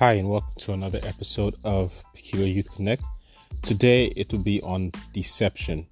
[0.00, 3.04] Hi, and welcome to another episode of Peculiar Youth Connect.
[3.60, 5.86] Today, it will be on deception.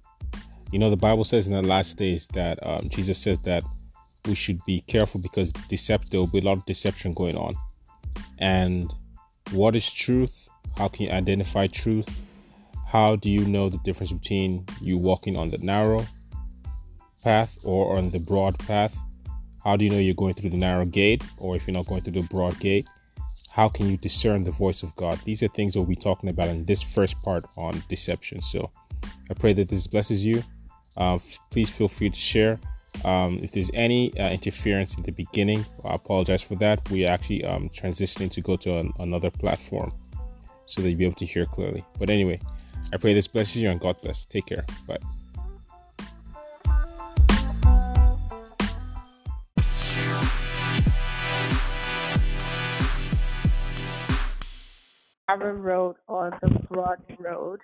[0.71, 3.63] You know, the Bible says in the last days that um, Jesus says that
[4.25, 7.53] we should be careful because decept- there will be a lot of deception going on.
[8.39, 8.91] And
[9.51, 10.49] what is truth?
[10.75, 12.19] How can you identify truth?
[12.87, 16.03] How do you know the difference between you walking on the narrow
[17.23, 18.97] path or on the broad path?
[19.63, 22.01] How do you know you're going through the narrow gate or if you're not going
[22.01, 22.87] through the broad gate?
[23.59, 25.19] How can you discern the voice of God?
[25.25, 28.41] These are things we'll be talking about in this first part on deception.
[28.41, 28.71] So
[29.29, 30.43] I pray that this blesses you.
[30.95, 32.57] Uh, f- please feel free to share.
[33.03, 36.89] Um, if there's any uh, interference in the beginning, I apologize for that.
[36.89, 39.91] We are actually um, transitioning to go to an, another platform
[40.65, 41.83] so that you'll be able to hear clearly.
[41.99, 42.39] But anyway,
[42.93, 44.25] I pray this blesses you and God bless.
[44.25, 44.65] Take care.
[44.87, 44.99] Bye.
[55.37, 57.59] Narrow road or the broad road.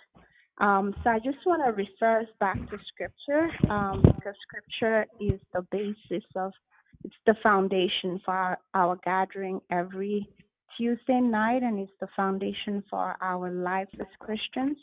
[0.60, 5.40] Um, so I just want to refer us back to scripture um, because scripture is
[5.54, 6.54] the basis of,
[7.04, 10.28] it's the foundation for our, our gathering every
[10.78, 14.78] Tuesday night and it's the foundation for our life as Christians.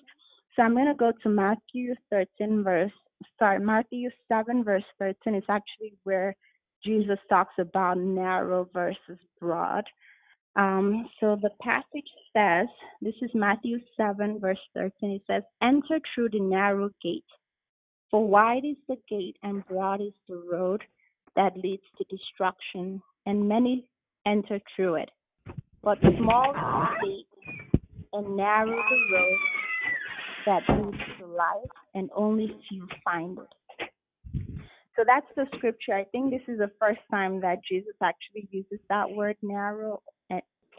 [0.54, 2.92] So I'm going to go to Matthew 13 verse,
[3.38, 6.36] sorry, Matthew 7 verse 13 is actually where
[6.84, 9.84] Jesus talks about narrow versus broad.
[10.54, 12.66] Um, so the passage says,
[13.00, 15.10] this is Matthew 7, verse 13.
[15.12, 17.24] It says, Enter through the narrow gate,
[18.10, 20.82] for wide is the gate and broad is the road
[21.36, 23.86] that leads to destruction, and many
[24.26, 25.10] enter through it.
[25.82, 27.26] But small is the gate
[28.12, 29.38] and narrow the road
[30.44, 33.88] that leads to life, and only few find it.
[34.96, 35.94] So that's the scripture.
[35.94, 40.02] I think this is the first time that Jesus actually uses that word narrow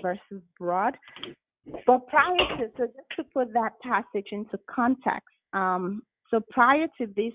[0.03, 0.95] versus broad.
[1.87, 7.07] But prior to, so just to put that passage into context, um, so prior to
[7.15, 7.33] this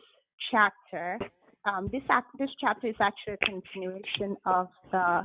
[0.50, 1.18] chapter,
[1.64, 2.02] um, this
[2.38, 5.22] this chapter is actually a continuation of the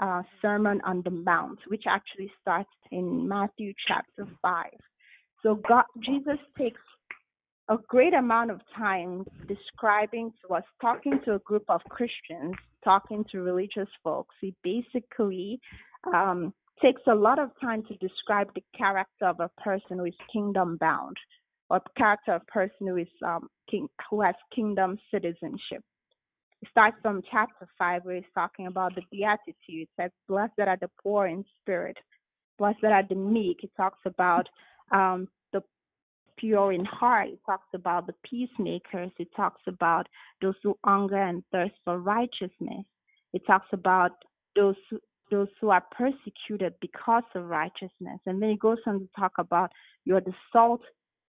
[0.00, 4.78] uh, Sermon on the Mount, which actually starts in Matthew chapter five.
[5.42, 6.80] So God, Jesus takes
[7.68, 13.24] a great amount of time describing to us, talking to a group of Christians, talking
[13.30, 14.34] to religious folks.
[14.40, 15.60] He basically
[16.12, 20.14] um, takes a lot of time to describe the character of a person who is
[20.32, 21.16] kingdom bound
[21.68, 25.82] or character of a person who is um, king, who has kingdom citizenship.
[26.62, 29.54] It starts from chapter 5 where he's talking about the beatitude.
[29.68, 31.96] It says, blessed are the poor in spirit,
[32.58, 33.62] blessed are the meek.
[33.62, 34.48] It talks about
[34.90, 35.62] um, the
[36.36, 37.28] pure in heart.
[37.28, 39.10] It talks about the peacemakers.
[39.18, 40.06] It talks about
[40.42, 42.84] those who hunger and thirst for righteousness.
[43.32, 44.12] It talks about
[44.56, 44.98] those who,
[45.30, 48.20] those who are persecuted because of righteousness.
[48.26, 49.70] And then he goes on to talk about
[50.04, 50.82] you're the salt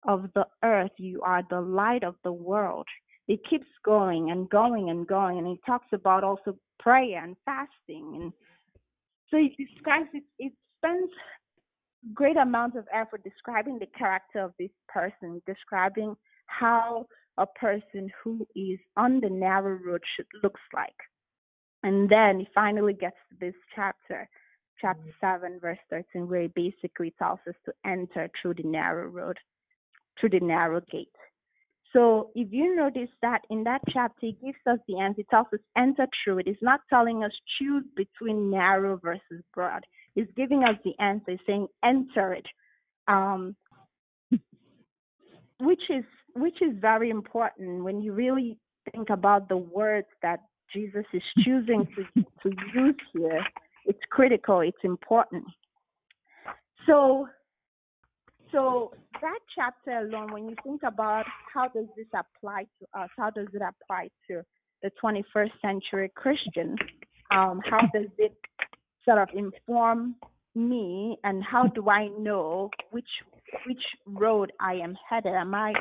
[0.07, 2.88] of the earth, you are the light of the world.
[3.28, 5.38] It keeps going and going and going.
[5.38, 8.19] And he talks about also prayer and fasting.
[8.22, 8.34] And
[9.29, 11.11] so he describes it, it spends
[12.13, 16.16] great amount of effort describing the character of this person, describing
[16.47, 17.06] how
[17.38, 20.90] a person who is on the narrow road should looks like.
[21.84, 24.30] And then he finally gets to this chapter,
[24.80, 25.44] chapter mm-hmm.
[25.46, 29.38] 7, verse 13, where he basically tells us to enter through the narrow road,
[30.20, 31.09] through the narrow gate.
[31.94, 35.18] So if you notice that in that chapter, he gives us the answer.
[35.18, 36.47] He tells us enter through it.
[36.47, 39.86] It's not telling us choose between narrow versus broad.
[40.16, 42.46] He's giving us the answer, He's saying enter it,
[43.08, 43.56] um,
[45.59, 46.03] which is
[46.34, 48.58] which is very important when you really
[48.94, 50.40] think about the words that
[50.74, 53.44] Jesus is choosing to, to use here,
[53.86, 55.44] it's critical, it's important.
[56.86, 57.28] So,
[58.52, 63.30] so that chapter alone, when you think about how does this apply to us, how
[63.30, 64.42] does it apply to
[64.82, 66.76] the 21st century Christian,
[67.32, 68.35] um, how does it
[69.06, 70.16] sort of inform
[70.56, 73.08] me, and how do I know which
[73.66, 75.34] which road I am headed?
[75.34, 75.74] Am I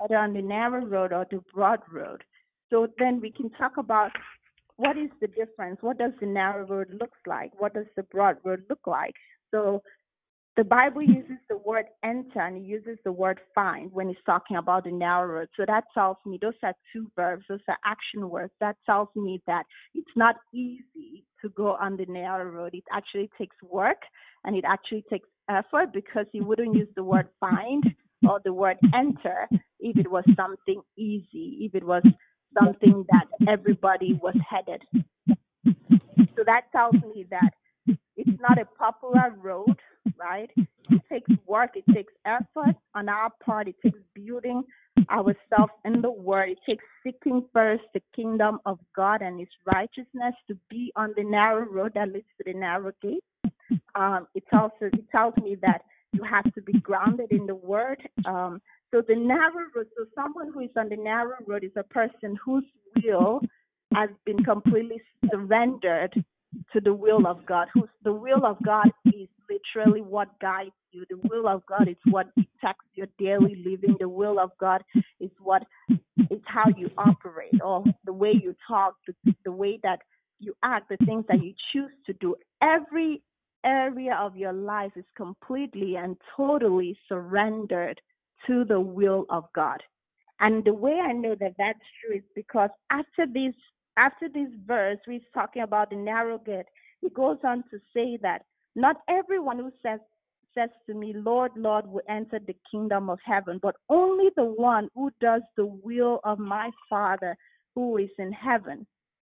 [0.00, 2.22] headed on the narrow road or the broad road?
[2.70, 4.10] So then we can talk about
[4.76, 5.78] what is the difference?
[5.80, 7.50] What does the narrow road look like?
[7.58, 9.14] What does the broad road look like?
[9.50, 9.82] So
[10.56, 14.56] the Bible uses the word enter and it uses the word find when it's talking
[14.56, 15.48] about the narrow road.
[15.56, 18.52] So that tells me those are two verbs, those are action words.
[18.60, 19.64] That tells me that
[19.94, 22.70] it's not easy to go on the narrow road.
[22.72, 23.98] It actually takes work
[24.44, 27.84] and it actually takes effort because you wouldn't use the word find
[28.26, 29.46] or the word enter
[29.78, 32.02] if it was something easy, if it was
[32.54, 34.82] something that everybody was headed.
[36.36, 37.50] So that tells me that
[38.16, 39.76] it's not a popular road
[40.18, 40.50] right?
[40.90, 44.64] It takes work, it takes effort on our part, it takes building
[45.10, 46.50] ourselves in the word.
[46.50, 51.24] It takes seeking first the kingdom of God and his righteousness to be on the
[51.24, 53.24] narrow road that leads to the narrow gate.
[53.94, 55.82] Um, it also it tells me that
[56.12, 58.00] you have to be grounded in the word.
[58.26, 58.60] Um,
[58.92, 62.36] so the narrow road, so someone who is on the narrow road is a person
[62.44, 62.64] whose
[63.02, 63.40] will
[63.94, 65.00] has been completely
[65.30, 66.12] surrendered
[66.72, 67.68] to the will of God.
[67.74, 71.04] Who's the will of God is literally what guides you.
[71.08, 73.96] The will of God is what dictates your daily living.
[73.98, 74.82] The will of God
[75.20, 80.00] is what is how you operate, or the way you talk, the, the way that
[80.38, 82.34] you act, the things that you choose to do.
[82.62, 83.22] Every
[83.64, 88.00] area of your life is completely and totally surrendered
[88.46, 89.82] to the will of God.
[90.40, 93.54] And the way I know that that's true is because after this
[93.98, 96.66] after this verse, we're talking about the narrow gate.
[97.00, 98.42] He goes on to say that
[98.74, 100.00] not everyone who says
[100.54, 104.88] says to me, Lord, Lord, will enter the kingdom of heaven, but only the one
[104.94, 107.36] who does the will of my Father
[107.74, 108.86] who is in heaven.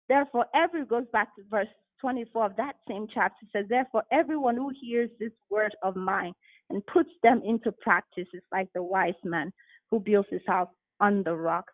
[0.08, 1.68] Therefore, every goes back to verse
[2.00, 6.34] 24 of that same chapter says, Therefore, everyone who hears this word of mine
[6.70, 9.52] and puts them into practice is like the wise man
[9.92, 10.70] who builds his house
[11.00, 11.66] on the rock.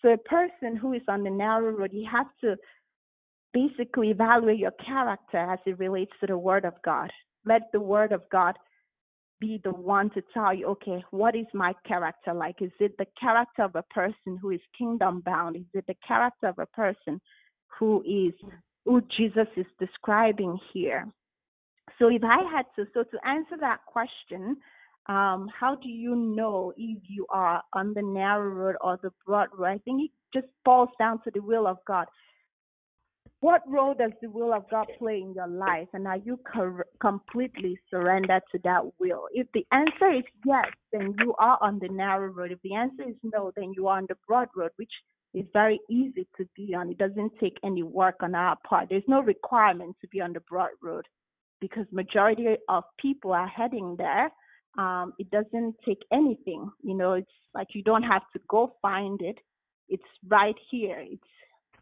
[0.00, 2.56] So a person who is on the narrow road, you have to
[3.54, 7.10] basically evaluate your character as it relates to the word of God.
[7.44, 8.56] Let the word of God
[9.40, 12.56] be the one to tell you, okay, what is my character like?
[12.60, 15.56] Is it the character of a person who is kingdom bound?
[15.56, 17.20] Is it the character of a person
[17.78, 18.32] who is
[18.84, 21.06] who Jesus is describing here?
[22.02, 24.56] So if I had to, so to answer that question,
[25.06, 29.50] um, how do you know if you are on the narrow road or the broad
[29.56, 29.68] road?
[29.68, 32.06] I think it just falls down to the will of God.
[33.38, 36.86] What role does the will of God play in your life, and are you cor-
[37.00, 39.28] completely surrendered to that will?
[39.32, 42.50] If the answer is yes, then you are on the narrow road.
[42.50, 44.92] If the answer is no, then you are on the broad road, which
[45.34, 46.90] is very easy to be on.
[46.90, 48.88] It doesn't take any work on our part.
[48.90, 51.06] There's no requirement to be on the broad road
[51.62, 54.30] because majority of people are heading there
[54.78, 56.70] um, it doesn't take anything.
[56.82, 59.36] You know, it's like you don't have to go find it.
[59.88, 60.98] It's right here.
[61.00, 61.22] It's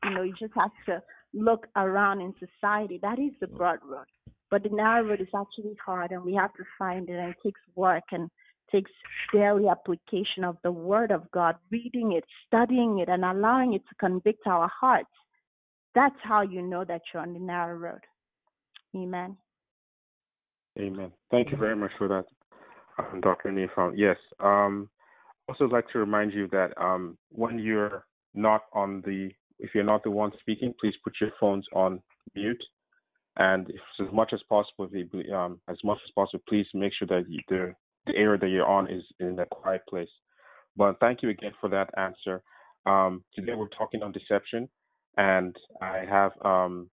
[0.05, 1.03] you know, you just have to
[1.35, 2.99] look around in society.
[3.03, 4.07] That is the broad road.
[4.51, 7.37] But the narrow road is actually hard and we have to find it and it
[7.45, 8.31] takes work and
[8.73, 8.91] takes
[9.33, 13.95] daily application of the word of God, reading it, studying it, and allowing it to
[13.97, 15.11] convict our hearts.
[15.95, 18.01] That's how you know that you're on the narrow road.
[18.97, 19.37] Amen.
[20.81, 21.13] Amen.
[21.31, 22.25] Thank you very much for that
[22.99, 23.51] um, Dr.
[23.51, 23.93] Nifon.
[23.97, 24.17] Yes.
[24.41, 24.89] Um,
[25.49, 28.05] also like to remind you that um, when you're
[28.35, 32.01] not on the, if you're not the one speaking, please put your phones on
[32.35, 32.63] mute.
[33.37, 37.09] And if, as much as possible, if, um, as much as possible, please make sure
[37.09, 37.75] that you, the
[38.07, 40.09] the area that you're on is in a quiet place.
[40.77, 42.43] But thank you again for that answer.
[42.87, 44.69] Um, today we're talking on deception,
[45.17, 46.89] and I have um,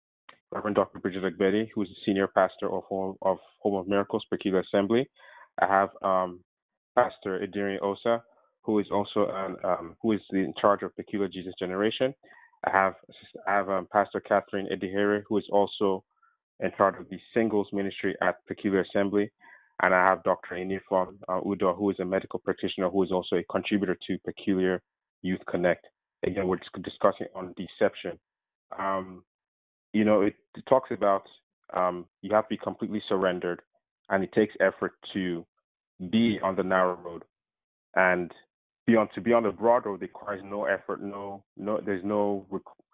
[0.54, 1.00] Reverend Dr.
[1.00, 5.10] Bridget Agbedi, who is the senior pastor of Home of, Home of Miracles Peculiar Assembly,
[5.60, 6.42] I have um,
[6.96, 8.24] Pastor Ediri Osa,
[8.62, 12.14] who is also an, um, who is in charge of Peculiar Jesus Generation.
[12.66, 12.94] I have
[13.48, 16.04] I have um, Pastor Catherine Edihere, who is also
[16.60, 19.32] in charge of the singles ministry at Peculiar Assembly.
[19.82, 20.56] And I have Dr.
[20.56, 24.82] Inifon uh, Udo, who is a medical practitioner who is also a contributor to Peculiar
[25.24, 25.86] Youth Connect.
[26.26, 28.20] Again, we're discussing on deception.
[28.80, 29.24] Um,
[29.94, 30.36] you know, it,
[30.68, 31.24] talks about
[31.74, 33.62] um, you have to be completely surrendered
[34.10, 35.46] and it takes effort to
[36.12, 37.24] be on the narrow road.
[37.96, 38.32] And
[38.86, 42.46] be on to be on the broad road requires no effort no no there's no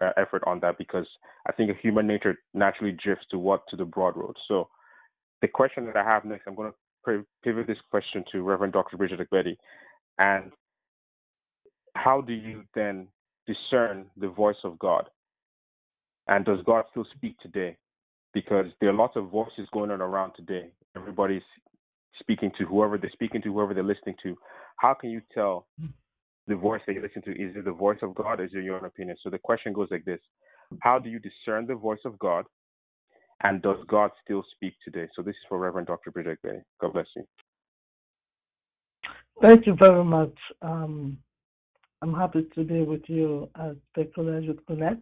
[0.01, 1.07] uh, effort on that because
[1.47, 4.35] i think human nature naturally drifts to what to the broad road.
[4.47, 4.69] So
[5.41, 8.95] the question that i have next i'm going to pivot this question to reverend dr
[8.97, 9.57] bridget Agbedi.
[10.19, 10.51] and
[11.95, 13.07] how do you then
[13.47, 15.09] discern the voice of god
[16.29, 17.75] and does god still speak today
[18.33, 21.43] because there are lots of voices going on around today everybody's
[22.19, 24.37] speaking to whoever they're speaking to, whoever they're listening to.
[24.77, 25.67] How can you tell
[26.47, 28.63] the voice that you listen to is it the voice of God or is it
[28.63, 29.17] your own opinion?
[29.23, 30.19] So the question goes like this
[30.81, 32.45] How do you discern the voice of God?
[33.41, 35.07] And does God still speak today?
[35.15, 36.11] So this is for Reverend Dr.
[36.11, 36.59] Bridget Bay.
[36.81, 37.23] God bless you.
[39.41, 40.35] Thank you very much.
[40.61, 41.17] Um,
[42.01, 45.01] I'm happy to be with you at Youth Connect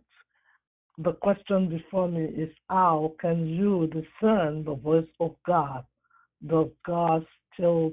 [0.98, 5.86] the question before me is how can you discern the voice of God?
[6.46, 7.92] Does God still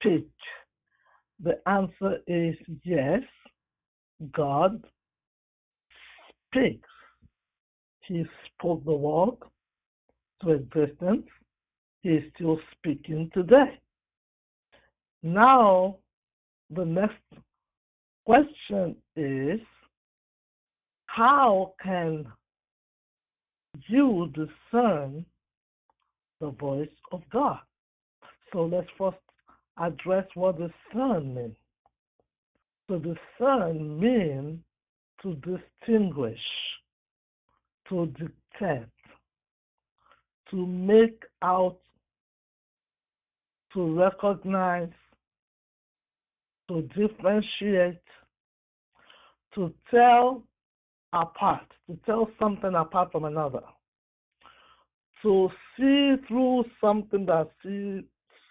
[0.00, 0.28] speak?
[1.42, 3.20] The answer is yes,
[4.32, 4.82] God
[6.46, 6.88] speaks.
[8.00, 9.42] He spoke the world
[10.42, 11.26] to existence.
[12.02, 13.78] He is still speaking today.
[15.22, 15.96] Now,
[16.70, 17.20] the next
[18.24, 19.60] question is
[21.06, 22.26] how can
[23.88, 25.24] you discern
[26.40, 27.60] the voice of God?
[28.52, 29.16] So let's first
[29.78, 31.56] address what discern means.
[32.88, 34.60] So discern means
[35.22, 36.38] to distinguish,
[37.88, 38.90] to detect,
[40.50, 41.78] to make out,
[43.74, 44.92] to recognize,
[46.68, 48.00] to differentiate,
[49.54, 50.42] to tell
[51.16, 53.62] apart, to tell something apart from another,
[55.22, 58.04] to see through something that seems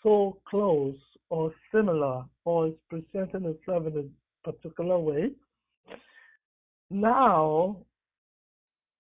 [0.03, 0.95] so close
[1.29, 4.11] or similar or is presenting itself in
[4.45, 5.31] a particular way.
[6.89, 7.77] Now,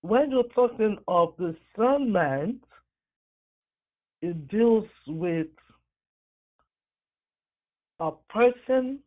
[0.01, 2.63] when you're talking of discernment,
[4.21, 5.47] it deals with
[7.99, 8.99] a person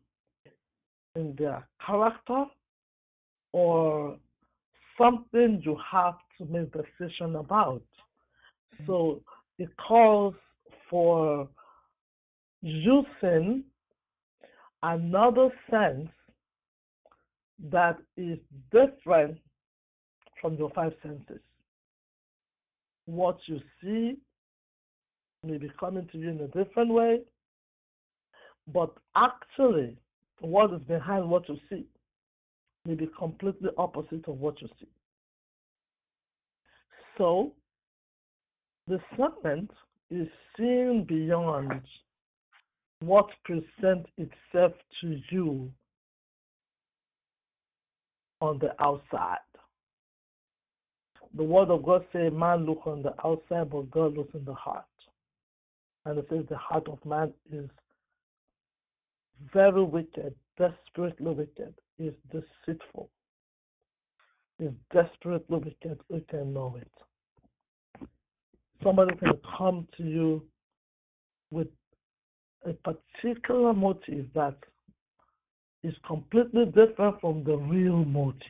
[1.15, 2.45] in their character
[3.51, 4.17] or
[4.99, 7.81] something you have to make decision about.
[8.75, 8.85] Mm-hmm.
[8.87, 9.21] So
[9.57, 10.35] it calls
[10.89, 11.47] for
[12.61, 13.63] using
[14.83, 16.09] another sense
[17.71, 18.39] that is
[18.71, 19.37] different
[20.41, 21.41] from your five senses.
[23.05, 24.17] What you see
[25.43, 27.21] may be coming to you in a different way,
[28.71, 29.97] but actually,
[30.39, 31.85] what is behind what you see
[32.89, 34.87] may be completely opposite of what you see.
[37.19, 37.53] So,
[38.87, 39.69] discernment
[40.09, 40.27] is
[40.57, 41.81] seeing beyond
[43.01, 45.71] what presents itself to you
[48.41, 49.37] on the outside.
[51.37, 54.53] The word of God says, Man look on the outside, but God looks in the
[54.55, 54.85] heart.
[56.05, 57.69] And it says the heart of man is
[59.53, 63.09] very wicked, desperately wicked, is deceitful,
[64.59, 65.99] is desperately wicked.
[66.09, 68.07] We can know it.
[68.83, 70.43] Somebody can come to you
[71.51, 71.67] with
[72.65, 74.55] a particular motive that
[75.83, 78.41] is completely different from the real motive.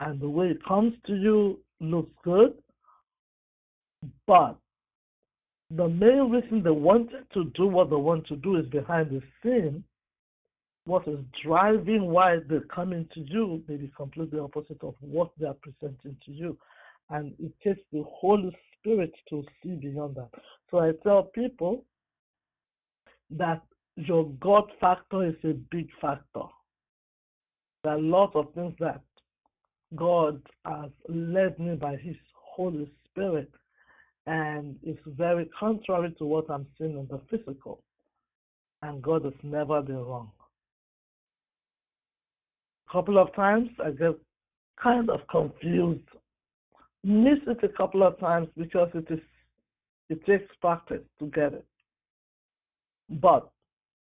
[0.00, 2.54] And the way it comes to you looks good,
[4.26, 4.56] but
[5.70, 9.22] the main reason they wanted to do what they want to do is behind the
[9.42, 9.84] scene.
[10.84, 15.46] What is driving why they're coming to you may be completely opposite of what they
[15.46, 16.58] are presenting to you.
[17.10, 20.30] And it takes the Holy Spirit to see beyond that.
[20.70, 21.84] So I tell people
[23.30, 23.62] that
[23.96, 26.46] your God factor is a big factor.
[27.84, 29.02] There are lots of things that
[29.94, 33.50] God has led me by His Holy Spirit,
[34.26, 37.82] and it's very contrary to what I'm seeing in the physical.
[38.82, 40.30] And God has never been wrong.
[42.92, 44.18] Couple of times I get
[44.82, 46.04] kind of confused,
[47.02, 49.20] miss it a couple of times because it is
[50.10, 51.64] it takes practice to get it.
[53.08, 53.50] But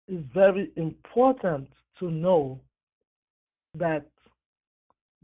[0.07, 1.69] it's very important
[1.99, 2.61] to know
[3.75, 4.07] that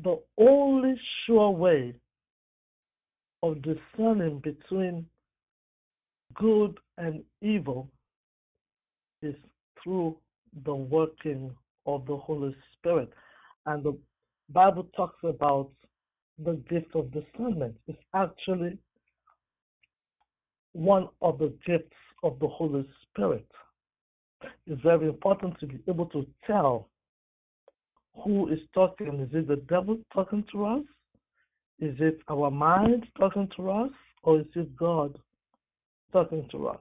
[0.02, 1.94] the only sure way
[3.42, 5.06] of discerning between
[6.34, 7.88] good and evil
[9.22, 9.34] is
[9.82, 10.16] through
[10.64, 11.50] the working
[11.86, 13.10] of the Holy Spirit.
[13.66, 13.96] And the
[14.50, 15.70] Bible talks about
[16.38, 17.76] the gift of discernment.
[17.86, 18.78] It's actually
[20.72, 23.46] one of the gifts of the Holy Spirit
[24.66, 26.88] it's very important to be able to tell
[28.22, 29.20] who is talking.
[29.20, 30.82] Is it the devil talking to us?
[31.80, 33.90] Is it our mind talking to us?
[34.22, 35.18] Or is it God
[36.12, 36.80] talking to us?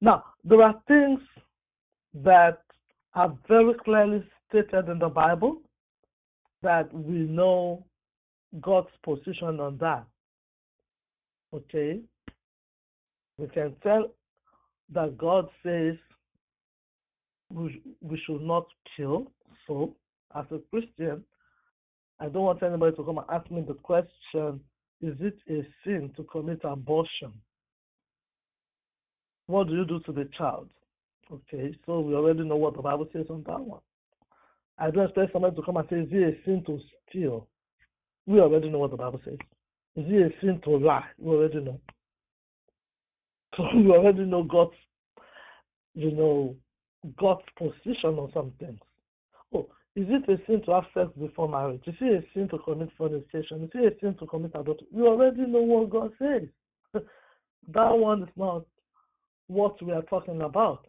[0.00, 1.20] Now, there are things
[2.14, 2.62] that
[3.14, 5.60] are very clearly stated in the Bible
[6.62, 7.84] that we know
[8.60, 10.04] God's position on that.
[11.54, 12.00] Okay?
[13.38, 14.10] We can tell
[14.92, 15.96] that God says
[17.50, 18.66] we, we should not
[18.96, 19.30] kill.
[19.66, 19.94] So,
[20.34, 21.24] as a Christian,
[22.20, 24.60] I don't want anybody to come and ask me the question
[25.00, 27.32] is it a sin to commit abortion?
[29.46, 30.70] What do you do to the child?
[31.30, 33.80] Okay, so we already know what the Bible says on that one.
[34.78, 37.46] I don't expect somebody to come and say, Is it a sin to steal?
[38.26, 39.38] We already know what the Bible says.
[39.96, 41.04] Is it a sin to lie?
[41.18, 41.80] We already know.
[43.56, 44.72] So we already know God's,
[45.94, 46.56] you know,
[47.18, 48.78] God's position on some things.
[49.54, 51.82] Oh, is it a sin to have sex before marriage?
[51.86, 53.64] Is it a sin to commit fornication?
[53.64, 54.86] Is it a sin to commit adultery?
[54.90, 56.48] You already know what God says.
[56.94, 58.64] that one is not
[59.48, 60.86] what we are talking about.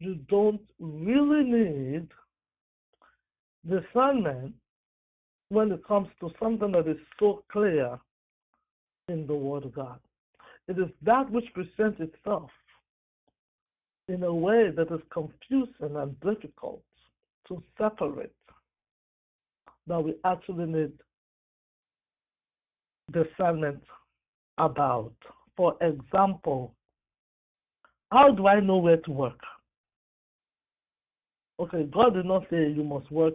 [0.00, 2.08] You don't really need
[3.68, 4.54] discernment
[5.48, 7.98] when it comes to something that is so clear
[9.08, 9.98] in the Word of God.
[10.68, 12.50] It is that which presents itself
[14.08, 16.82] in a way that is confusing and difficult
[17.48, 18.32] to separate
[19.86, 20.92] that we actually need
[23.12, 23.82] discernment
[24.58, 25.12] about.
[25.56, 26.74] For example,
[28.10, 29.40] how do I know where to work?
[31.60, 33.34] Okay, God did not say you must work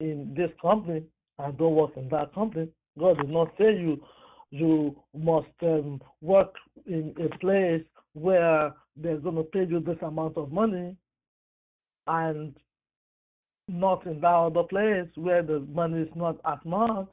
[0.00, 1.02] in this company
[1.38, 2.68] and don't work in that company.
[2.98, 4.02] God did not say you
[4.50, 6.54] you must um, work
[6.86, 10.96] in a place where they're going to pay you this amount of money
[12.08, 12.56] and
[13.68, 17.08] not in that other place where the money is not as much.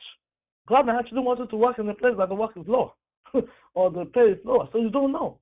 [0.68, 2.94] God actually wanted to work in a place where the work is low
[3.76, 4.68] or the pay is lower.
[4.72, 5.38] So you don't know.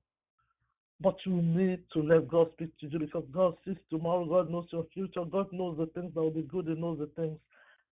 [1.00, 4.24] But you need to let God speak to you because God sees tomorrow.
[4.24, 5.24] God knows your future.
[5.30, 6.66] God knows the things that will be good.
[6.66, 7.38] He knows the things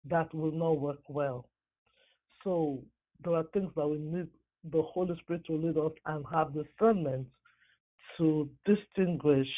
[0.08, 1.48] that will not work well.
[2.44, 2.82] So
[3.24, 4.28] there are things that we need
[4.70, 7.26] the Holy Spirit to lead us and have discernment
[8.18, 9.48] to distinguish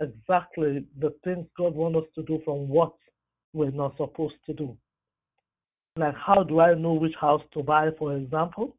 [0.00, 2.94] exactly the things God wants us to do from what
[3.52, 4.76] we're not supposed to do.
[5.96, 8.76] Like, how do I know which house to buy, for example?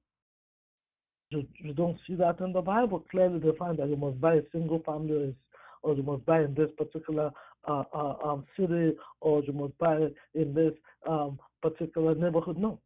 [1.29, 3.03] You, you don't see that in the Bible.
[3.11, 5.35] Clearly defined that you must buy a single family
[5.83, 7.31] or you must buy in this particular
[7.67, 10.73] uh, uh, um, city or you must buy in this
[11.07, 12.57] um, particular neighborhood.
[12.57, 12.79] No.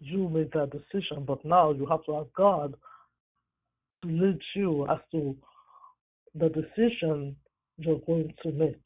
[0.00, 2.74] You made that decision, but now you have to ask God
[4.02, 5.36] to lead you as to
[6.34, 7.36] the decision
[7.78, 8.80] you're going to make.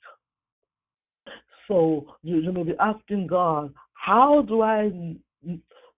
[1.66, 4.90] So you, you may be asking God, how do I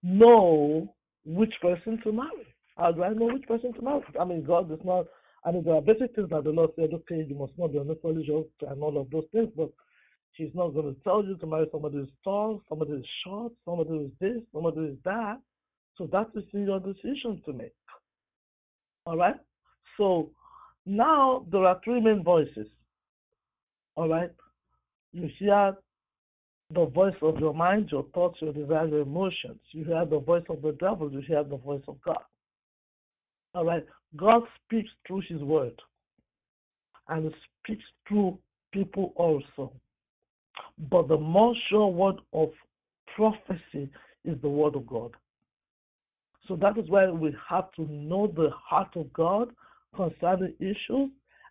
[0.02, 2.49] know which person to marry?
[2.80, 4.02] How do I know which person to marry?
[4.18, 5.04] I mean, God is not,
[5.44, 7.78] I mean, there are basic things that the Lord said, okay, you must not be
[7.78, 9.70] yoked and all of those things, but
[10.32, 13.90] He's not going to tell you to marry somebody who's tall, somebody who's short, somebody
[13.90, 15.38] who's this, somebody who's that.
[15.98, 17.74] So that is your decision to make.
[19.04, 19.36] All right?
[19.98, 20.30] So
[20.86, 22.68] now there are three main voices.
[23.96, 24.30] All right?
[25.12, 25.76] You hear
[26.72, 29.58] the voice of your mind, your thoughts, your desires, your emotions.
[29.72, 32.22] You hear the voice of the devil, you hear the voice of God.
[33.54, 33.84] All right?
[34.16, 35.80] God speaks through his word.
[37.08, 37.32] And
[37.64, 38.38] speaks through
[38.72, 39.72] people also.
[40.90, 42.50] But the more sure word of
[43.16, 43.90] prophecy
[44.24, 45.12] is the word of God.
[46.46, 49.50] So that is why we have to know the heart of God
[49.94, 51.10] concerning issues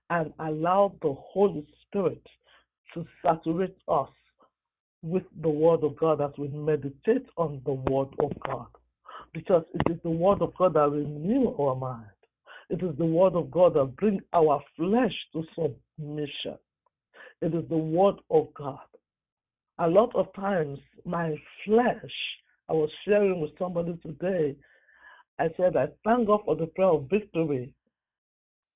[0.10, 2.22] and allow the Holy Spirit
[2.94, 4.10] to saturate us
[5.02, 8.68] with the Word of God as we meditate on the Word of God.
[9.34, 12.06] Because it is the Word of God that renew our mind.
[12.70, 16.58] It is the Word of God that brings our flesh to submission.
[17.42, 18.80] It is the Word of God.
[19.80, 22.12] A lot of times, my flesh,
[22.68, 24.56] I was sharing with somebody today,
[25.40, 27.74] I said, I thank God for the prayer of victory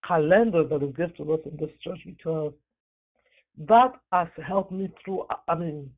[0.07, 2.53] calendar that is given to us in this church because
[3.67, 5.89] that has helped me through, I mean,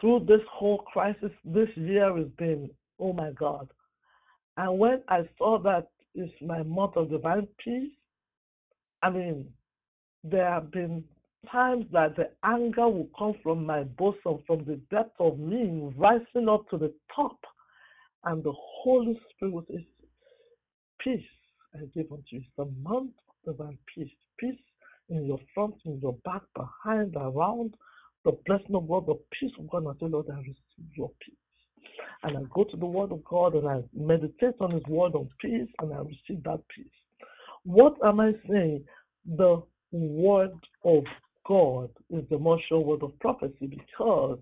[0.00, 1.30] through this whole crisis.
[1.44, 3.68] This year has been, oh my God.
[4.56, 7.92] And when I saw that it's my month of divine peace,
[9.02, 9.46] I mean,
[10.24, 11.04] there have been
[11.50, 16.48] times that the anger will come from my bosom, from the depth of me, rising
[16.48, 17.38] up to the top.
[18.24, 19.82] And the Holy Spirit is
[20.98, 21.24] peace
[21.74, 22.38] I give unto you.
[22.38, 24.10] It's the month of divine peace.
[24.38, 24.58] Peace
[25.08, 27.74] in your front, in your back, behind, around.
[28.24, 29.86] The blessing of God, the peace of God.
[29.86, 31.36] I say, Lord, I receive your peace.
[32.22, 35.28] And I go to the Word of God and I meditate on His Word of
[35.40, 36.86] peace and I receive that peace.
[37.64, 38.84] What am I saying?
[39.36, 40.52] The Word
[40.84, 41.04] of
[41.46, 44.38] God is the most sure word of prophecy because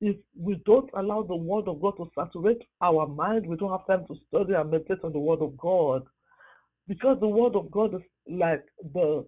[0.00, 3.86] if we don't allow the Word of God to saturate our mind, we don't have
[3.86, 6.06] time to study and meditate on the Word of God
[6.88, 9.24] because the word of God is like the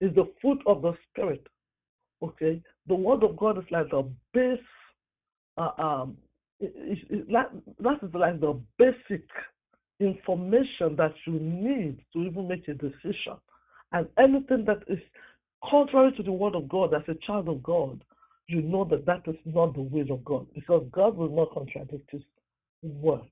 [0.00, 1.46] is the fruit of the spirit.
[2.22, 4.58] Okay, the word of God is like the base.
[5.58, 6.16] Uh, um,
[7.28, 9.24] like, that is like the basic
[10.00, 13.36] information that you need to even make a decision.
[13.92, 14.98] And anything that is
[15.68, 18.02] contrary to the word of God as a child of God,
[18.46, 22.10] you know that that is not the will of God because God will not contradict
[22.10, 22.22] His
[22.82, 23.22] word.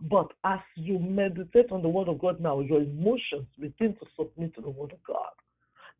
[0.00, 4.54] But as you meditate on the Word of God now, your emotions begin to submit
[4.54, 5.32] to the Word of God.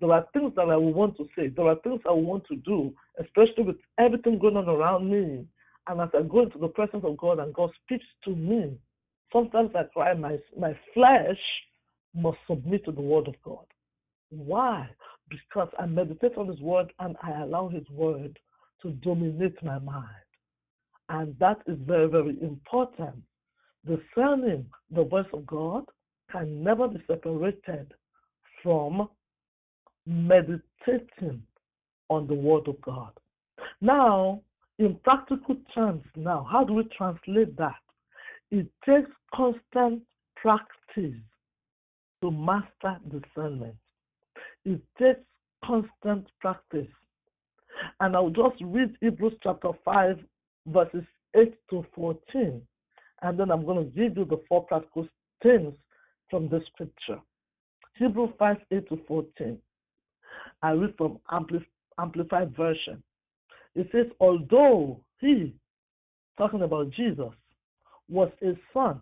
[0.00, 1.48] There are things that I will want to say.
[1.48, 5.46] There are things I want to do, especially with everything going on around me.
[5.90, 8.78] And as I go into the presence of God and God speaks to me,
[9.32, 11.36] sometimes I cry, my, my flesh
[12.14, 13.64] must submit to the word of God.
[14.28, 14.88] Why?
[15.28, 18.38] Because I meditate on his word and I allow his word
[18.82, 20.06] to dominate my mind.
[21.08, 23.16] And that is very, very important.
[23.84, 25.86] Discerning the voice of God
[26.30, 27.92] can never be separated
[28.62, 29.08] from
[30.06, 31.42] meditating
[32.08, 33.10] on the Word of God.
[33.80, 34.42] Now,
[34.80, 37.76] in practical terms, now, how do we translate that?
[38.50, 40.02] It takes constant
[40.36, 41.20] practice
[42.22, 43.76] to master discernment.
[44.64, 45.20] It takes
[45.62, 46.88] constant practice.
[48.00, 50.18] And I'll just read Hebrews chapter 5,
[50.68, 51.04] verses
[51.36, 52.62] 8 to 14.
[53.20, 55.06] And then I'm going to give you the four practical
[55.42, 55.74] things
[56.30, 57.20] from the scripture.
[57.96, 59.58] Hebrews 5, 8 to 14.
[60.62, 63.02] I read from Amplified Version.
[63.74, 65.54] It says, although he,
[66.36, 67.32] talking about Jesus,
[68.08, 69.00] was a son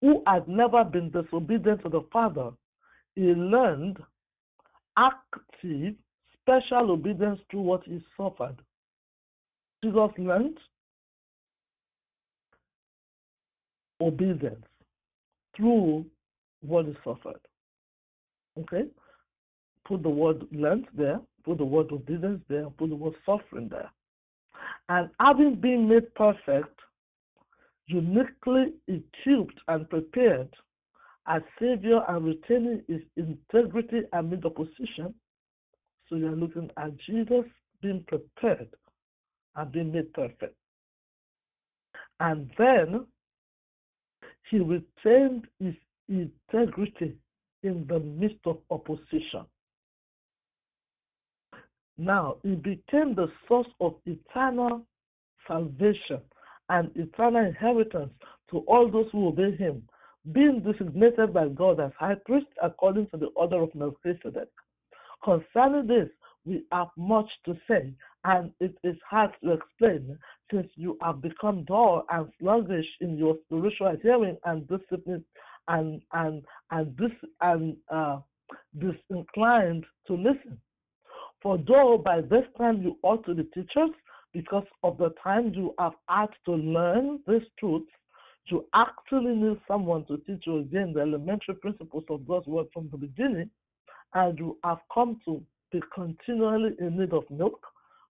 [0.00, 2.50] who had never been disobedient to the Father,
[3.14, 3.98] he learned
[4.98, 5.94] active,
[6.40, 8.56] special obedience through what he suffered.
[9.82, 10.58] Jesus learned
[14.00, 14.64] obedience
[15.56, 16.04] through
[16.60, 17.40] what he suffered.
[18.58, 18.84] Okay?
[19.86, 23.90] Put the word learned there, put the word obedience there, put the word suffering there.
[24.88, 26.78] And having been made perfect,
[27.86, 30.48] uniquely equipped and prepared
[31.26, 35.14] as Savior and retaining his integrity amid opposition.
[36.08, 37.44] So you're looking at Jesus
[37.80, 38.68] being prepared
[39.56, 40.54] and being made perfect.
[42.20, 43.06] And then
[44.50, 45.74] he retained his
[46.08, 47.16] integrity
[47.62, 49.46] in the midst of opposition.
[51.98, 54.82] Now, he became the source of eternal
[55.46, 56.20] salvation
[56.68, 58.12] and eternal inheritance
[58.50, 59.82] to all those who obey him,
[60.32, 64.48] being designated by God as high priest according to the order of Melchizedek.
[65.24, 66.08] Concerning this,
[66.44, 67.92] we have much to say,
[68.24, 70.18] and it is hard to explain
[70.50, 75.24] since you have become dull and sluggish in your spiritual hearing and discipline
[75.68, 78.18] and and and this and uh,
[78.78, 80.58] disinclined to listen.
[81.42, 83.90] For though by this time you ought to be teachers,
[84.32, 87.90] because of the time you have had to learn these truths,
[88.46, 92.88] you actually need someone to teach you again the elementary principles of God's word from
[92.90, 93.50] the beginning,
[94.14, 97.60] and you have come to be continually in need of milk,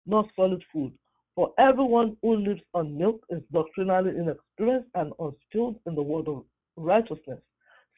[0.06, 0.92] not solid food.
[1.34, 6.44] For everyone who lives on milk is doctrinally inexperienced and unskilled in the word of
[6.76, 7.40] righteousness,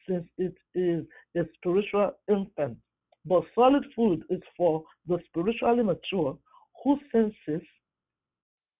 [0.07, 2.77] since it is a spiritual infant.
[3.25, 6.37] But solid food is for the spiritually mature
[6.83, 7.67] whose senses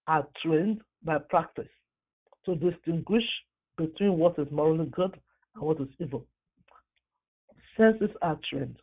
[0.06, 1.68] are trained by practice
[2.44, 3.24] to distinguish
[3.76, 5.18] between what is morally good
[5.54, 6.24] and what is evil.
[7.76, 8.76] Senses are trained.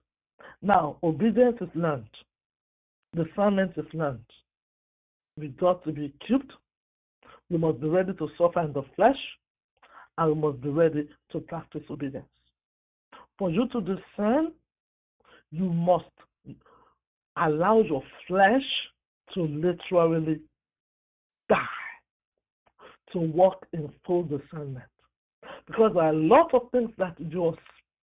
[0.61, 2.09] Now, obedience is learned,
[3.15, 4.25] discernment is learned.
[5.37, 6.51] We got to be equipped.
[7.49, 9.17] We must be ready to suffer in the flesh,
[10.17, 12.27] and we must be ready to practice obedience.
[13.39, 14.51] For you to discern,
[15.53, 16.05] you must
[17.37, 18.63] allow your flesh
[19.33, 20.39] to literally
[21.47, 21.57] die,
[23.11, 24.85] to walk in full discernment.
[25.67, 27.55] Because there are a lot of things that your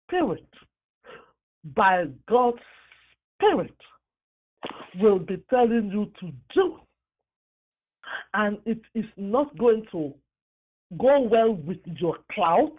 [0.07, 0.47] spirit,
[1.75, 2.57] by God's
[3.35, 3.75] Spirit,
[5.01, 6.79] will be telling you to do.
[8.33, 10.13] And it is not going to
[10.97, 12.73] go well with your clout.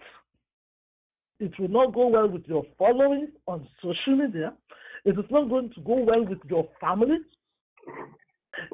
[1.39, 4.53] It will not go well with your following on social media.
[5.05, 7.17] It is not going to go well with your family.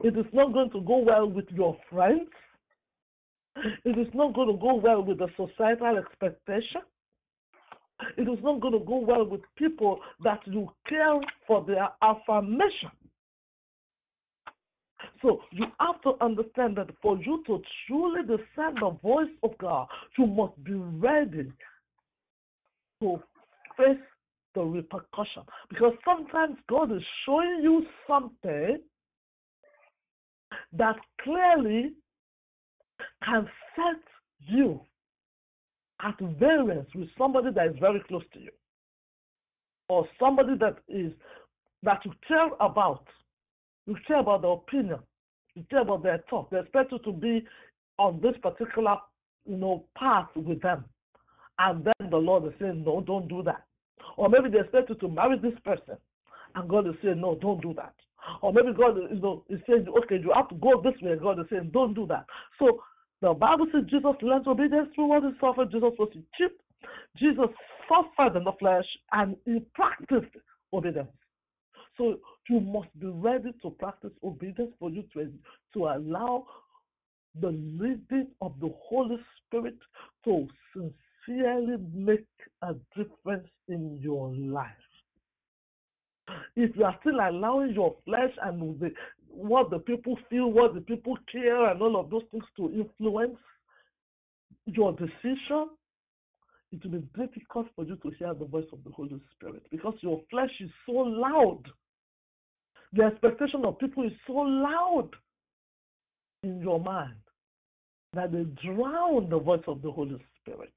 [0.04, 2.30] It is not going to go well with your friends.
[3.84, 6.82] It is not going to go well with the societal expectation.
[8.18, 12.92] It is not going to go well with people that you care for their affirmation.
[15.22, 19.88] So you have to understand that for you to truly discern the voice of God,
[20.18, 21.52] you must be ready
[23.02, 23.22] to
[23.78, 23.98] face
[24.60, 25.43] the repercussion.
[25.69, 28.80] Because sometimes God is showing you something
[30.74, 31.93] that clearly
[33.24, 34.02] can set
[34.39, 34.82] you
[36.02, 38.52] at variance with somebody that is very close to you
[39.88, 41.13] or somebody that is
[41.84, 43.06] that you care about.
[43.88, 45.00] You care about their opinion.
[45.56, 47.45] You care about their thought they expect you to be
[47.98, 48.98] on this particular
[49.45, 50.84] you know path with them.
[51.60, 53.63] And then the lord is saying no don't do that
[54.19, 55.97] or maybe they expect you to marry this person
[56.55, 57.93] and god is saying no don't do that
[58.41, 61.39] or maybe god you know is saying okay you have to go this way god
[61.39, 62.25] is saying don't do that
[62.60, 62.82] so
[63.21, 65.71] the Bible says Jesus learned obedience through what he suffered.
[65.71, 66.62] Jesus was equipped
[67.17, 67.47] Jesus
[67.88, 70.36] suffered in the flesh and he practiced
[70.73, 71.10] obedience.
[71.97, 75.32] So you must be ready to practice obedience for you to,
[75.73, 76.45] to allow
[77.39, 79.75] the leading of the Holy Spirit
[80.25, 80.47] to
[81.30, 82.26] sincerely make
[82.62, 84.68] a difference in your life.
[86.56, 88.92] If you are still allowing your flesh and the,
[89.30, 93.38] what the people feel, what the people care, and all of those things to influence
[94.65, 95.70] your decision,
[96.72, 99.96] it will be difficult for you to hear the voice of the Holy Spirit because
[100.02, 101.63] your flesh is so loud.
[102.94, 105.10] The expectation of people is so loud
[106.44, 107.15] in your mind
[108.13, 110.74] that they drown the voice of the Holy Spirit.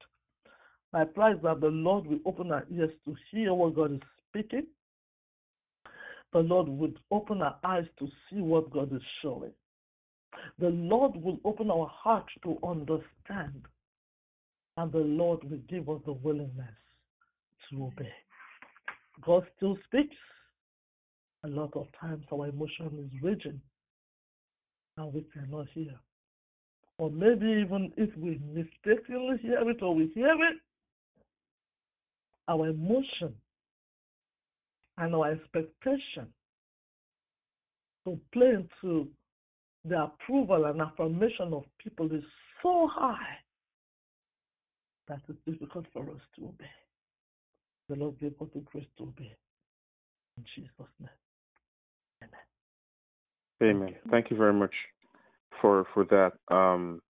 [0.93, 3.99] My prayer is that the Lord will open our ears to hear what God is
[4.29, 4.67] speaking.
[6.31, 9.53] The Lord would open our eyes to see what God is showing.
[10.59, 13.65] The Lord will open our hearts to understand.
[14.77, 16.73] And the Lord will give us the willingness
[17.69, 18.11] to obey.
[19.25, 20.15] God still speaks.
[21.43, 23.59] A lot of times our emotion is raging
[24.97, 25.93] and we cannot hear.
[26.97, 30.57] Or maybe even if we mistakenly hear it or we hear it,
[32.47, 33.33] our emotion
[34.97, 36.27] and our expectation
[38.05, 39.07] to play into
[39.85, 42.23] the approval and affirmation of people is
[42.61, 43.37] so high
[45.07, 46.65] that it's difficult for us to obey.
[47.89, 49.35] The Lord give us the grace to obey.
[50.37, 51.09] In Jesus' name.
[53.61, 53.75] Amen.
[53.75, 53.95] Amen.
[54.09, 54.73] Thank you very much
[55.61, 56.33] for for that.
[56.53, 57.01] Um,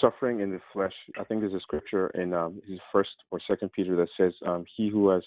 [0.00, 0.92] suffering in the flesh.
[1.18, 2.60] I think there's a scripture in um,
[2.92, 5.22] first or second Peter that says, um, "He who has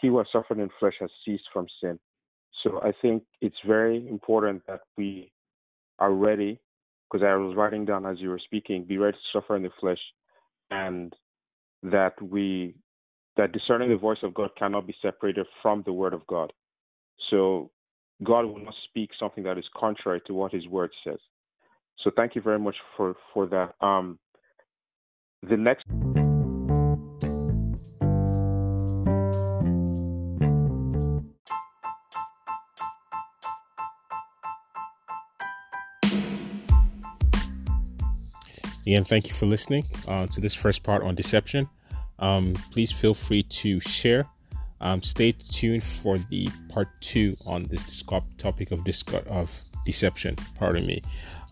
[0.00, 1.98] he who has suffered in flesh has ceased from sin."
[2.62, 5.32] So I think it's very important that we
[5.98, 6.60] are ready,
[7.10, 9.70] because I was writing down as you were speaking, be ready to suffer in the
[9.80, 10.00] flesh,
[10.70, 11.12] and
[11.82, 12.74] that we
[13.36, 16.52] that discerning the voice of God cannot be separated from the word of God.
[17.30, 17.70] So
[18.24, 21.18] God will not speak something that is contrary to what His Word says.
[21.98, 23.74] So thank you very much for for that.
[23.80, 24.18] Um,
[25.42, 25.84] the next.
[38.86, 41.68] Again, thank you for listening uh, to this first part on deception.
[42.20, 44.26] Um, please feel free to share
[44.80, 48.02] um, stay tuned for the part two on this
[48.38, 50.36] topic of disc- of deception.
[50.58, 51.02] Pardon me.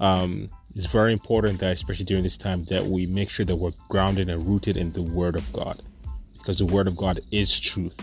[0.01, 3.73] Um, it's very important that, especially during this time, that we make sure that we're
[3.89, 5.83] grounded and rooted in the Word of God,
[6.37, 7.99] because the Word of God is truth.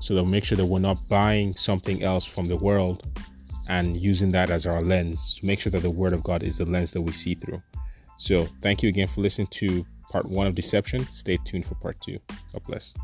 [0.00, 3.06] So that we make sure that we're not buying something else from the world
[3.68, 6.56] and using that as our lens to make sure that the Word of God is
[6.56, 7.62] the lens that we see through.
[8.16, 11.04] So, thank you again for listening to part one of Deception.
[11.12, 12.18] Stay tuned for part two.
[12.52, 12.94] God bless.